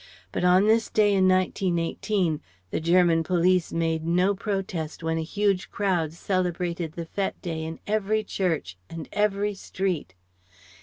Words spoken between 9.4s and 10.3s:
street.